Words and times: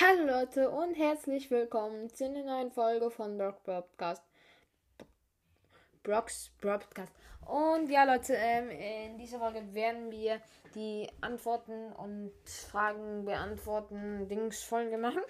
Hallo 0.00 0.24
Leute 0.26 0.70
und 0.70 0.94
herzlich 0.94 1.52
willkommen 1.52 2.12
zu 2.12 2.24
einer 2.24 2.42
neuen 2.42 2.72
Folge 2.72 3.12
von 3.12 3.38
Brock 3.38 3.62
Broadcast. 3.62 4.24
Brocks 6.02 6.50
Broadcast. 6.60 7.12
Und 7.46 7.88
ja 7.88 8.02
Leute, 8.02 8.34
ähm, 8.34 8.70
in 8.70 9.18
dieser 9.18 9.38
Folge 9.38 9.72
werden 9.72 10.10
wir 10.10 10.40
die 10.74 11.08
Antworten 11.20 11.92
und 11.92 12.32
Fragen 12.44 13.24
beantworten 13.24 14.26
Dings 14.26 14.64
Folge 14.64 14.98
machen. 14.98 15.22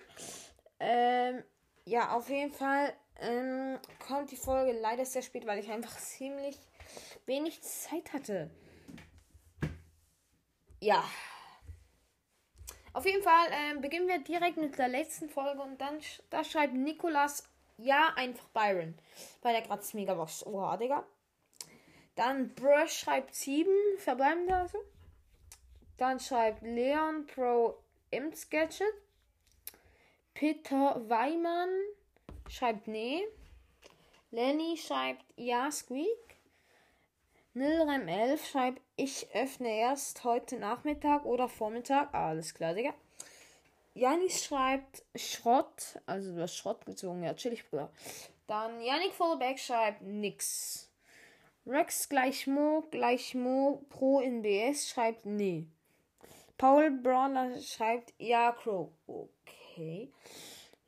Ähm, 0.81 1.45
ja, 1.85 2.17
auf 2.17 2.31
jeden 2.31 2.53
Fall 2.53 2.95
ähm, 3.21 3.79
kommt 4.09 4.31
die 4.31 4.37
Folge 4.37 4.73
leider 4.81 5.05
sehr 5.05 5.21
spät, 5.21 5.47
weil 5.47 5.59
ich 5.59 5.71
einfach 5.71 5.95
ziemlich 5.99 6.57
wenig 7.27 7.61
Zeit 7.61 8.15
hatte. 8.15 8.51
Ja. 10.81 11.05
Auf 13.05 13.11
jeden 13.11 13.23
Fall 13.23 13.49
ähm, 13.51 13.83
beginnen 13.83 14.09
wir 14.09 14.19
direkt 14.21 14.57
mit 14.57 14.79
der 14.79 14.89
letzten 14.89 15.29
Folge 15.29 15.61
und 15.61 15.79
dann 15.79 16.01
sch 16.01 16.23
da 16.31 16.43
schreibt 16.43 16.73
Nikolas 16.73 17.47
ja 17.77 18.15
einfach 18.17 18.49
Byron 18.49 18.95
bei 19.43 19.53
der 19.53 19.61
Graz 19.61 19.93
Megabox. 19.93 20.47
Oha, 20.47 20.79
Digga. 20.79 21.05
Dann 22.15 22.55
Brush 22.55 23.01
schreibt 23.01 23.35
7, 23.35 23.69
verbleiben 23.99 24.49
da 24.49 24.67
so. 24.69 24.79
Dann 25.99 26.19
schreibt 26.19 26.63
Leon 26.63 27.27
Pro 27.27 27.77
im 28.11 28.33
Sketchet. 28.33 28.87
Peter 30.33 31.07
Weimann 31.07 31.69
schreibt 32.49 32.89
nee. 32.89 33.23
Lenny 34.31 34.79
schreibt 34.79 35.27
ja, 35.37 35.71
Squeak. 35.71 36.34
Nilrem 37.57 38.09
11 38.09 38.49
schreibt, 38.49 38.83
ich 38.97 39.29
öffne 39.33 39.69
erst 39.69 40.25
heute 40.25 40.57
Nachmittag 40.59 41.25
oder 41.25 41.49
Vormittag. 41.49 42.13
Alles 42.13 42.53
klar, 42.53 42.75
Digga. 42.75 42.93
Janis 43.95 44.45
schreibt 44.45 45.05
Schrott, 45.15 46.01
also 46.05 46.35
du 46.35 46.43
hast 46.43 46.57
Schrott 46.57 46.85
gezogen, 46.85 47.23
ja, 47.23 47.33
chillig, 47.35 47.71
Bruder. 47.71 47.91
Dann 48.49 48.81
Yannick 48.83 49.15
Vollback 49.15 49.61
schreibt 49.61 50.03
nix. 50.03 50.91
Rex 51.65 52.09
gleich 52.09 52.49
Mo 52.49 52.83
gleich 52.91 53.37
Mo 53.37 53.85
Pro 53.89 54.19
in 54.19 54.43
BS 54.43 54.89
schreibt 54.89 55.25
nee. 55.25 55.69
Paul 56.59 56.91
Brawler 56.91 57.61
schreibt 57.61 58.15
ja, 58.19 58.51
Crow. 58.51 58.91
Okay. 59.07 60.11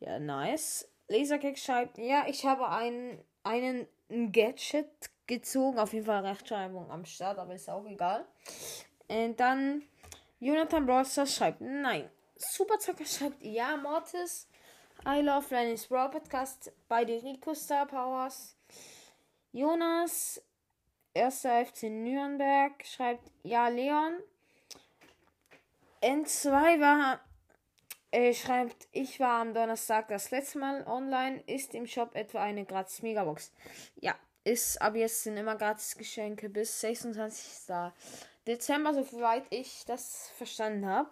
Ja, 0.01 0.19
nice. 0.19 0.89
Laserkick 1.07 1.59
schreibt, 1.59 1.97
ja, 1.99 2.25
ich 2.27 2.45
habe 2.45 2.69
einen, 2.69 3.21
einen 3.45 3.87
Gadget 4.33 4.89
gezogen. 5.27 5.79
Auf 5.79 5.93
jeden 5.93 6.07
Fall 6.07 6.25
Rechtschreibung 6.25 6.91
am 6.91 7.05
Start, 7.05 7.39
aber 7.39 7.55
ist 7.55 7.69
auch 7.69 7.87
egal. 7.87 8.27
Und 9.09 9.39
dann 9.39 9.83
Jonathan 10.41 10.87
Brawlstars 10.87 11.35
schreibt 11.35 11.61
nein. 11.61 12.11
Superzocker 12.37 13.05
schreibt 13.05 13.43
ja, 13.43 13.77
Mortis. 13.77 14.49
I 15.07 15.21
love 15.21 15.47
Lenny's 15.55 15.87
Brawl 15.87 16.11
Podcast 16.11 16.73
bei 16.89 17.05
den 17.05 17.21
Rico 17.21 17.55
Star 17.55 17.87
Powers. 17.87 18.57
Jonas, 19.53 20.43
erster 21.15 21.65
FC 21.65 21.85
Nürnberg, 21.85 22.85
schreibt 22.85 23.31
ja, 23.43 23.69
Leon. 23.69 24.19
N2 26.03 26.81
war, 26.81 27.21
äh, 28.11 28.35
schreibt, 28.35 28.89
ich 28.93 29.19
war 29.19 29.41
am 29.41 29.55
Donnerstag 29.55 30.09
das 30.09 30.31
letzte 30.31 30.59
Mal 30.59 30.87
online, 30.87 31.43
ist 31.47 31.75
im 31.75 31.87
Shop 31.87 32.15
etwa 32.15 32.43
eine 32.43 32.65
gratis 32.65 33.03
Megabox. 33.03 33.53
Ja, 33.97 34.15
ist, 34.47 34.81
aber 34.81 34.97
jetzt 34.97 35.25
sind 35.25 35.37
immer 35.37 35.57
gratis 35.57 35.97
Geschenke 35.97 36.49
bis 36.49 36.81
26. 36.81 37.75
Dezember, 38.47 38.95
soweit 38.95 39.45
ich 39.51 39.85
das 39.87 40.29
verstanden 40.37 40.87
habe. 40.87 41.11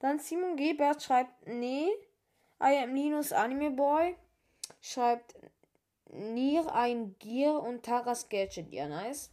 Dann 0.00 0.18
Simon 0.18 0.56
Gebert 0.56 1.02
schreibt, 1.02 1.46
nee, 1.46 1.88
I 2.62 2.78
am 2.82 2.94
Linus 2.94 3.32
Anime 3.32 3.70
Boy. 3.70 4.16
Schreibt 4.80 5.34
Nier 6.10 6.72
ein 6.74 7.16
Gear 7.18 7.62
und 7.62 7.84
Taras 7.84 8.28
Gadget. 8.28 8.70
Ja, 8.70 8.86
nice. 8.86 9.30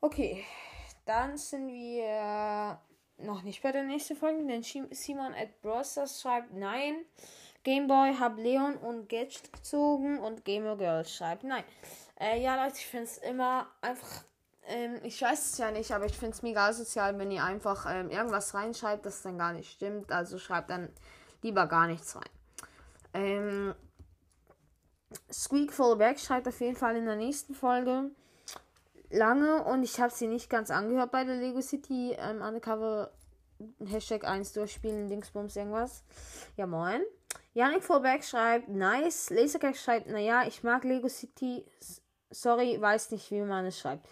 Okay, 0.00 0.44
dann 1.04 1.36
sind 1.36 1.68
wir 1.68 2.80
noch 3.18 3.42
nicht 3.42 3.62
bei 3.62 3.72
der 3.72 3.82
nächsten 3.82 4.16
Folge, 4.16 4.46
denn 4.46 4.62
Simon 4.62 5.34
at 5.34 5.60
Brosters 5.60 6.22
schreibt 6.22 6.54
nein. 6.54 7.04
Gameboy 7.64 8.14
hab 8.14 8.38
Leon 8.38 8.76
und 8.76 9.08
Gadget 9.08 9.52
gezogen 9.52 10.20
und 10.20 10.44
Gamer 10.44 10.76
Girl 10.76 11.04
schreibt 11.04 11.42
nein. 11.42 11.64
Äh, 12.18 12.42
ja, 12.42 12.62
Leute, 12.62 12.76
ich 12.78 12.86
finde 12.86 13.04
es 13.04 13.18
immer 13.18 13.66
einfach. 13.80 14.24
Ähm, 14.68 14.98
ich 15.04 15.20
weiß 15.22 15.52
es 15.52 15.58
ja 15.58 15.70
nicht, 15.70 15.92
aber 15.92 16.06
ich 16.06 16.18
finde 16.18 16.34
es 16.34 16.42
mega 16.42 16.72
sozial, 16.72 17.18
wenn 17.18 17.30
ihr 17.30 17.44
einfach 17.44 17.86
ähm, 17.88 18.10
irgendwas 18.10 18.54
reinschreibt, 18.54 19.06
das 19.06 19.22
dann 19.22 19.38
gar 19.38 19.52
nicht 19.52 19.70
stimmt. 19.70 20.10
Also 20.10 20.38
schreibt 20.38 20.70
dann 20.70 20.88
lieber 21.42 21.66
gar 21.66 21.86
nichts 21.86 22.16
rein. 22.16 22.30
Ähm, 23.14 23.74
Squeak 25.30 25.72
Fallback 25.72 26.18
schreibt 26.18 26.48
auf 26.48 26.60
jeden 26.60 26.76
Fall 26.76 26.96
in 26.96 27.06
der 27.06 27.16
nächsten 27.16 27.54
Folge 27.54 28.10
lange 29.10 29.64
und 29.64 29.82
ich 29.82 30.00
habe 30.00 30.12
sie 30.12 30.26
nicht 30.26 30.50
ganz 30.50 30.70
angehört 30.70 31.12
bei 31.12 31.24
der 31.24 31.36
Lego 31.36 31.60
City 31.60 32.16
ähm, 32.18 32.42
Undercover 32.42 33.12
Hashtag 33.86 34.24
1 34.24 34.52
durchspielen, 34.52 35.08
Dingsbums, 35.08 35.56
irgendwas. 35.56 36.04
Ja, 36.56 36.66
moin. 36.66 37.02
Yannick 37.54 37.84
Vorberg 37.84 38.22
schreibt, 38.22 38.68
nice. 38.68 39.30
Lasercake 39.30 39.76
schreibt, 39.76 40.08
naja, 40.08 40.44
ich 40.46 40.62
mag 40.62 40.84
Lego 40.84 41.08
City. 41.08 41.64
Sorry, 42.36 42.78
weiß 42.78 43.12
nicht, 43.12 43.30
wie 43.30 43.40
man 43.40 43.64
es 43.64 43.78
schreibt. 43.78 44.06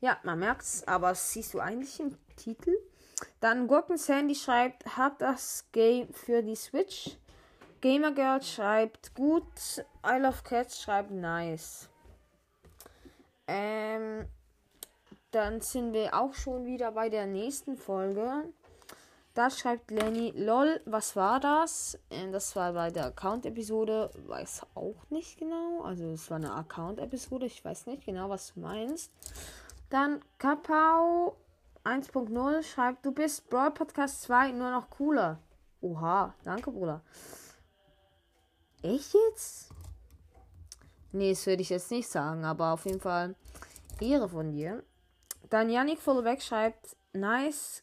Ja, 0.00 0.16
man 0.22 0.38
merkt's, 0.38 0.82
aber 0.88 1.10
das 1.10 1.30
siehst 1.30 1.52
du 1.52 1.60
eigentlich 1.60 2.00
im 2.00 2.16
Titel. 2.34 2.74
Dann 3.40 3.68
Gurken 3.68 3.98
Sandy 3.98 4.34
schreibt, 4.34 4.96
hab 4.96 5.18
das 5.18 5.66
Game 5.72 6.10
für 6.12 6.42
die 6.42 6.56
Switch. 6.56 7.18
Gamer 7.82 8.12
Girl 8.12 8.42
schreibt, 8.42 9.14
gut. 9.14 9.44
I 10.06 10.18
Love 10.18 10.42
Cats 10.42 10.80
schreibt, 10.80 11.10
nice. 11.10 11.90
Ähm, 13.46 14.26
dann 15.30 15.60
sind 15.60 15.92
wir 15.92 16.14
auch 16.14 16.32
schon 16.32 16.64
wieder 16.64 16.92
bei 16.92 17.10
der 17.10 17.26
nächsten 17.26 17.76
Folge. 17.76 18.44
Da 19.36 19.50
schreibt 19.50 19.90
Lenny, 19.90 20.32
lol, 20.34 20.80
was 20.86 21.14
war 21.14 21.38
das? 21.40 21.98
Ähm, 22.08 22.32
das 22.32 22.56
war 22.56 22.72
bei 22.72 22.90
der 22.90 23.04
Account-Episode, 23.08 24.10
weiß 24.26 24.62
auch 24.74 25.10
nicht 25.10 25.38
genau. 25.38 25.82
Also 25.82 26.04
es 26.04 26.30
war 26.30 26.38
eine 26.38 26.54
Account-Episode, 26.54 27.44
ich 27.44 27.62
weiß 27.62 27.84
nicht 27.84 28.06
genau, 28.06 28.30
was 28.30 28.54
du 28.54 28.60
meinst. 28.60 29.12
Dann 29.90 30.22
Kapau 30.38 31.36
1.0 31.84 32.62
schreibt, 32.62 33.04
du 33.04 33.12
bist 33.12 33.50
Brawl 33.50 33.72
Podcast 33.72 34.22
2 34.22 34.52
nur 34.52 34.70
noch 34.70 34.88
cooler. 34.88 35.38
Oha, 35.82 36.32
danke, 36.42 36.72
Bruder. 36.72 37.02
Echt 38.80 39.12
jetzt? 39.12 39.68
Nee, 41.12 41.32
das 41.32 41.44
würde 41.44 41.60
ich 41.60 41.68
jetzt 41.68 41.90
nicht 41.90 42.08
sagen, 42.08 42.46
aber 42.46 42.72
auf 42.72 42.86
jeden 42.86 43.00
Fall 43.00 43.34
Ehre 44.00 44.30
von 44.30 44.50
dir. 44.50 44.82
Dann 45.50 45.68
Yannick 45.68 46.00
Vollweg 46.00 46.40
schreibt, 46.40 46.96
nice, 47.12 47.82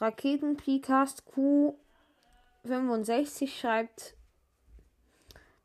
Raketen 0.00 0.56
Picast 0.56 1.24
Q65 2.64 3.48
schreibt 3.48 4.16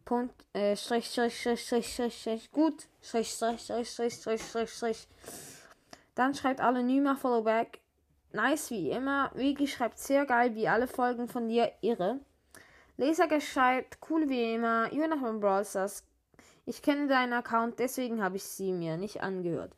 Punkt, 0.03 0.35
äh, 0.53 0.75
Strich, 0.75 1.06
Strich, 1.06 1.40
Strich, 1.40 1.66
Strich, 1.66 1.94
Strich, 1.94 2.19
Strich, 2.19 2.51
gut, 2.51 2.85
Strich, 3.01 3.29
Strich, 3.29 3.62
Strich, 3.62 3.90
Strich, 3.90 4.13
Strich, 4.13 4.41
Strich, 4.44 4.69
Strich. 4.69 5.07
Dann 6.16 6.35
schreibt 6.35 6.59
Anonymer 6.59 7.16
Followback, 7.16 7.79
nice 8.34 8.72
wie 8.72 8.91
immer. 8.91 9.31
Wiki 9.35 9.68
schreibt 9.68 9.97
sehr 10.00 10.25
geil, 10.25 10.53
wie 10.53 10.67
alle 10.67 10.88
Folgen 10.88 11.29
von 11.29 11.47
dir, 11.47 11.72
irre. 11.81 12.19
Leser 12.97 13.41
schreibt, 13.41 13.97
cool 14.09 14.29
wie 14.29 14.53
immer, 14.53 14.94
Jonathan 14.94 15.40
Brawlstars. 15.40 16.03
Ich 16.66 16.81
kenne 16.81 17.07
deinen 17.07 17.34
Account, 17.34 17.79
deswegen 17.79 18.22
habe 18.22 18.35
ich 18.38 18.44
sie 18.44 18.73
mir 18.73 18.97
nicht 18.97 19.23
angehört. 19.23 19.72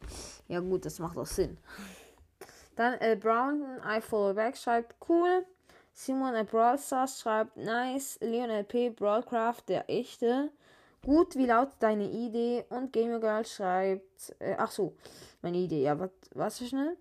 Ja 0.47 0.61
gut, 0.61 0.85
das 0.85 0.99
macht 0.99 1.17
auch 1.17 1.25
Sinn. 1.25 1.57
Dann 2.77 2.93
L. 2.93 3.17
Brown, 3.17 3.81
I 3.83 3.99
follow 3.99 4.33
back, 4.33 4.55
schreibt 4.55 4.95
cool. 5.09 5.45
Simon 5.93 6.35
at 6.35 6.51
Brawl 6.51 6.77
Stars 6.77 7.19
schreibt 7.19 7.57
nice. 7.57 8.19
Leon 8.21 8.51
LP 8.51 8.91
Brawlcraft, 8.91 9.63
der 9.67 9.89
echte. 9.89 10.51
Gut, 11.03 11.35
wie 11.35 11.47
lautet 11.47 11.77
deine 11.79 12.07
Idee? 12.07 12.65
Und 12.69 12.93
Gamer 12.93 13.19
Girl 13.19 13.43
schreibt, 13.43 14.35
äh, 14.37 14.55
ach 14.59 14.69
so, 14.69 14.93
meine 15.41 15.57
Idee, 15.57 15.81
ja, 15.81 15.97
was, 15.97 16.11
was 16.35 16.57
so 16.57 16.65
schnell? 16.65 16.97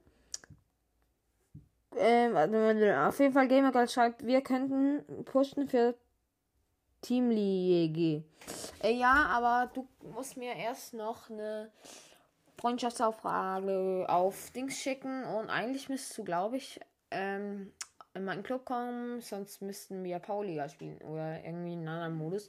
Ähm, 1.98 2.36
auf 2.36 3.18
jeden 3.18 3.34
Fall 3.34 3.48
Gamer 3.48 3.70
Girl 3.70 3.88
schreibt, 3.88 4.24
wir 4.24 4.40
könnten 4.40 5.24
pushen 5.26 5.68
für 5.68 5.94
Team 7.02 7.28
Liege. 7.28 8.24
Äh, 8.82 8.94
ja, 8.94 9.26
aber 9.28 9.70
du 9.74 9.86
musst 10.10 10.38
mir 10.38 10.54
erst 10.54 10.94
noch 10.94 11.28
eine 11.28 11.70
Freundschaftsaufrage 12.58 14.06
auf 14.08 14.50
Dings 14.50 14.78
schicken 14.78 15.24
und 15.24 15.50
eigentlich 15.50 15.88
müsstest 15.88 16.16
du, 16.18 16.24
glaube 16.24 16.56
ich, 16.56 16.80
ähm, 17.10 17.72
in 18.14 18.24
meinen 18.24 18.42
Club 18.42 18.64
kommen, 18.64 19.20
sonst 19.20 19.60
müssten 19.60 20.02
wir 20.02 20.18
Pauliga 20.18 20.68
spielen 20.68 20.98
oder 21.02 21.44
irgendwie 21.44 21.74
in 21.74 21.80
einem 21.80 21.88
anderen 21.88 22.16
Modus. 22.16 22.48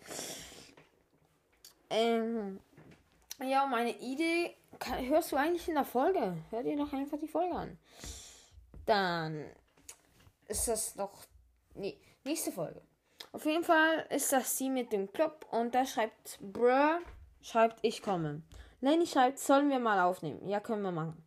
Ähm, 1.89 2.59
ja, 3.43 3.65
meine 3.65 3.91
Idee 3.97 4.55
kann, 4.79 5.05
hörst 5.07 5.31
du 5.31 5.35
eigentlich 5.35 5.67
in 5.67 5.75
der 5.75 5.85
Folge. 5.85 6.37
Hör 6.49 6.63
dir 6.63 6.77
doch 6.77 6.91
einfach 6.93 7.19
die 7.19 7.27
Folge 7.27 7.55
an. 7.55 7.77
Dann 8.85 9.45
ist 10.47 10.67
das 10.67 10.95
noch. 10.95 11.25
Nee, 11.75 11.97
nächste 12.23 12.51
Folge. 12.51 12.81
Auf 13.31 13.45
jeden 13.45 13.63
Fall 13.63 14.05
ist 14.09 14.31
das 14.31 14.57
sie 14.57 14.69
mit 14.69 14.91
dem 14.91 15.11
Club 15.11 15.45
und 15.51 15.75
da 15.75 15.85
schreibt 15.85 16.39
Bruh, 16.41 16.99
schreibt 17.41 17.79
ich 17.81 18.01
komme. 18.01 18.41
Lenny 18.81 19.07
schreibt, 19.07 19.39
sollen 19.39 19.69
wir 19.69 19.79
mal 19.79 19.99
aufnehmen? 19.99 20.47
Ja, 20.47 20.59
können 20.59 20.83
wir 20.83 20.91
machen. 20.91 21.23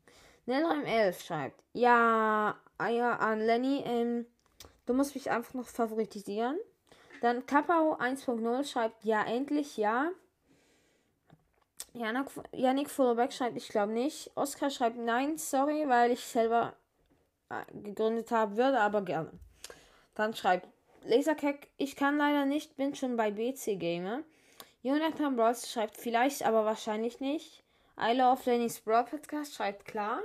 Nelrem 0.46 0.84
11 0.84 1.22
schreibt, 1.22 1.62
ja, 1.72 2.56
ah 2.78 2.88
ja, 2.88 3.16
an 3.16 3.40
Lenny, 3.40 3.82
ähm, 3.84 4.26
du 4.86 4.94
musst 4.94 5.14
mich 5.14 5.30
einfach 5.30 5.54
noch 5.54 5.68
favoritisieren. 5.68 6.58
Dann 7.20 7.46
Kapau 7.46 7.96
1.0 7.98 8.64
schreibt, 8.64 9.04
ja, 9.04 9.22
endlich, 9.24 9.76
ja. 9.76 10.10
Janik, 11.92 12.26
Janik 12.52 12.88
Fullerbeck 12.88 13.32
schreibt, 13.32 13.56
ich 13.56 13.68
glaube 13.68 13.92
nicht. 13.92 14.30
Oskar 14.36 14.70
schreibt, 14.70 14.96
nein, 14.96 15.36
sorry, 15.38 15.88
weil 15.88 16.12
ich 16.12 16.20
selber 16.20 16.74
äh, 17.50 17.64
gegründet 17.82 18.30
habe, 18.30 18.56
würde 18.56 18.80
aber 18.80 19.02
gerne. 19.02 19.30
Dann 20.14 20.34
schreibt 20.34 20.68
Lasercack, 21.04 21.68
ich 21.76 21.96
kann 21.96 22.16
leider 22.16 22.44
nicht, 22.44 22.76
bin 22.76 22.94
schon 22.94 23.16
bei 23.16 23.30
BC 23.30 23.78
Gamer. 23.78 24.22
Jonathan 24.82 25.36
Bros 25.36 25.70
schreibt 25.70 25.98
vielleicht, 25.98 26.44
aber 26.44 26.64
wahrscheinlich 26.64 27.20
nicht. 27.20 27.62
I 27.98 28.16
love 28.16 28.48
Lenny's 28.48 28.80
Brawl 28.80 29.04
Podcast 29.04 29.54
schreibt 29.54 29.84
klar. 29.84 30.20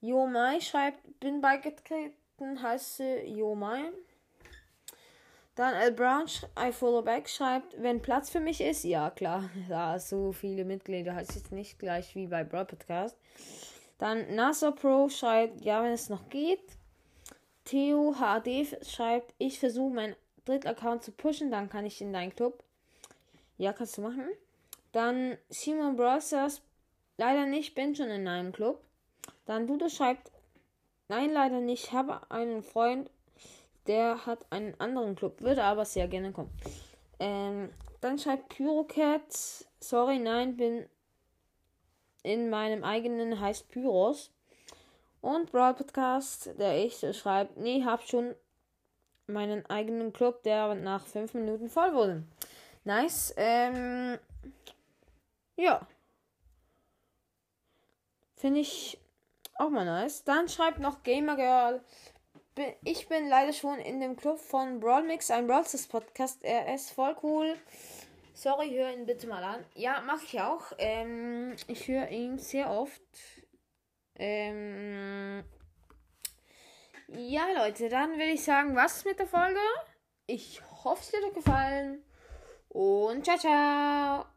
Jo 0.00 0.28
Mai 0.28 0.60
schreibt, 0.60 1.18
bin 1.18 1.40
beigetreten, 1.40 2.62
heiße 2.62 3.22
Jo 3.24 3.56
Mai. 3.56 3.90
Dann 5.56 5.74
L. 5.74 5.92
Brown, 5.92 6.26
I 6.56 6.72
follow 6.72 7.02
back, 7.02 7.28
schreibt, 7.28 7.82
wenn 7.82 8.00
Platz 8.00 8.30
für 8.30 8.40
mich 8.40 8.60
ist, 8.60 8.84
ja 8.84 9.10
klar, 9.10 9.50
ja, 9.68 9.98
so 9.98 10.32
viele 10.32 10.64
Mitglieder 10.64 11.14
heißt 11.14 11.34
jetzt 11.34 11.52
nicht 11.52 11.78
gleich 11.78 12.14
wie 12.14 12.28
bei 12.28 12.44
Brawl 12.44 12.64
Podcast. 12.64 13.16
Dann 13.98 14.34
NASA 14.34 14.70
Pro 14.70 15.08
schreibt, 15.08 15.60
ja, 15.62 15.82
wenn 15.82 15.92
es 15.92 16.08
noch 16.08 16.28
geht. 16.30 16.62
Theo 17.64 18.14
HD 18.14 18.76
schreibt, 18.86 19.34
ich 19.38 19.58
versuche 19.58 19.94
meinen 19.94 20.16
Drittaccount 20.44 21.02
zu 21.02 21.12
pushen, 21.12 21.50
dann 21.50 21.68
kann 21.68 21.86
ich 21.86 22.00
in 22.00 22.12
deinen 22.12 22.34
Club. 22.34 22.62
Ja, 23.58 23.72
kannst 23.72 23.96
du 23.98 24.02
machen. 24.02 24.28
Dann 24.92 25.38
Simon 25.48 25.96
Brothers, 25.96 26.62
leider 27.16 27.46
nicht, 27.46 27.74
bin 27.74 27.94
schon 27.94 28.10
in 28.10 28.28
einem 28.28 28.52
Club. 28.52 28.82
Dann 29.46 29.66
Dudo 29.66 29.88
schreibt, 29.88 30.30
nein, 31.08 31.32
leider 31.32 31.60
nicht, 31.60 31.92
habe 31.92 32.30
einen 32.30 32.62
Freund, 32.62 33.10
der 33.86 34.26
hat 34.26 34.46
einen 34.50 34.78
anderen 34.80 35.16
Club, 35.16 35.40
würde 35.40 35.64
aber 35.64 35.84
sehr 35.84 36.08
gerne 36.08 36.32
kommen. 36.32 36.50
Ähm, 37.18 37.70
dann 38.00 38.18
schreibt 38.18 38.50
Pyrocat, 38.50 39.22
sorry, 39.80 40.18
nein, 40.18 40.56
bin 40.56 40.86
in 42.22 42.50
meinem 42.50 42.84
eigenen, 42.84 43.40
heißt 43.40 43.68
Pyros. 43.70 44.30
Und 45.20 45.52
Brawl 45.52 45.74
Podcast, 45.74 46.50
der 46.58 46.84
ich 46.84 47.04
schreibt, 47.16 47.56
nee, 47.56 47.84
hab 47.84 48.02
schon 48.02 48.34
meinen 49.28 49.64
eigenen 49.66 50.12
Club, 50.12 50.42
der 50.42 50.74
nach 50.74 51.06
fünf 51.06 51.34
Minuten 51.34 51.68
voll 51.68 51.94
wurde. 51.94 52.24
Nice. 52.84 53.32
Ähm, 53.36 54.18
ja. 55.56 55.86
Finde 58.36 58.60
ich 58.60 58.98
auch 59.54 59.70
mal 59.70 59.84
nice. 59.84 60.24
Dann 60.24 60.48
schreibt 60.48 60.80
noch 60.80 61.02
Gamer 61.02 61.36
Girl. 61.36 61.84
Ich 62.84 63.08
bin 63.08 63.28
leider 63.28 63.52
schon 63.52 63.78
in 63.78 64.00
dem 64.00 64.16
Club 64.16 64.38
von 64.38 64.80
Brawlmix, 64.80 65.30
ein 65.30 65.46
Brawlstars 65.46 65.86
Podcast. 65.86 66.42
Er 66.42 66.74
ist 66.74 66.90
voll 66.90 67.16
cool. 67.22 67.56
Sorry, 68.34 68.70
hör 68.74 68.92
ihn 68.92 69.06
bitte 69.06 69.26
mal 69.26 69.42
an. 69.44 69.64
Ja, 69.74 70.00
mache 70.00 70.24
ich 70.24 70.40
auch. 70.40 70.72
Ähm, 70.78 71.54
ich 71.68 71.86
höre 71.86 72.08
ihn 72.08 72.38
sehr 72.38 72.70
oft. 72.70 73.00
Ähm, 74.16 75.44
ja, 77.08 77.46
Leute, 77.56 77.88
dann 77.88 78.18
will 78.18 78.30
ich 78.30 78.42
sagen, 78.42 78.74
was 78.74 79.04
mit 79.04 79.18
der 79.18 79.26
Folge? 79.26 79.60
Ich 80.26 80.60
hoffe, 80.82 81.02
es 81.02 81.24
hat 81.24 81.34
gefallen. 81.34 82.02
Und 82.72 83.24
ciao, 83.24 83.36
ciao. 83.38 84.31